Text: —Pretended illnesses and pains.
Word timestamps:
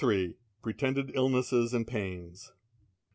—Pretended 0.63 1.11
illnesses 1.13 1.75
and 1.75 1.85
pains. 1.85 2.53